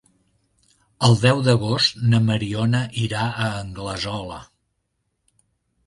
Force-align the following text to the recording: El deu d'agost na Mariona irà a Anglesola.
El 1.07 1.17
deu 1.25 1.43
d'agost 1.49 2.01
na 2.15 2.21
Mariona 2.31 2.83
irà 3.05 3.29
a 3.47 3.53
Anglesola. 3.61 4.45